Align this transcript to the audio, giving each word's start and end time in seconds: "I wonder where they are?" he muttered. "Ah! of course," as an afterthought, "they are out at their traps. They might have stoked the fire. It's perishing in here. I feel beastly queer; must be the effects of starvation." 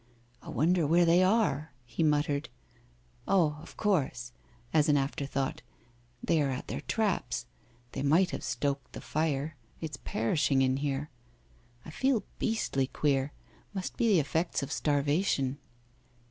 "I 0.41 0.49
wonder 0.49 0.87
where 0.87 1.05
they 1.05 1.21
are?" 1.23 1.73
he 1.85 2.01
muttered. 2.01 2.49
"Ah! 3.27 3.61
of 3.61 3.77
course," 3.77 4.31
as 4.73 4.89
an 4.89 4.97
afterthought, 4.97 5.61
"they 6.23 6.41
are 6.41 6.49
out 6.49 6.57
at 6.57 6.67
their 6.69 6.81
traps. 6.81 7.45
They 7.91 8.01
might 8.01 8.31
have 8.31 8.43
stoked 8.43 8.93
the 8.93 8.99
fire. 9.01 9.55
It's 9.79 9.97
perishing 10.03 10.63
in 10.63 10.77
here. 10.77 11.11
I 11.85 11.91
feel 11.91 12.23
beastly 12.39 12.87
queer; 12.87 13.31
must 13.75 13.95
be 13.95 14.07
the 14.07 14.19
effects 14.19 14.63
of 14.63 14.71
starvation." 14.71 15.59